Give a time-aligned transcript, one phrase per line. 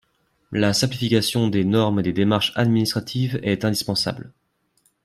[0.51, 4.33] La simplification des normes et des démarches administratives est indispensable.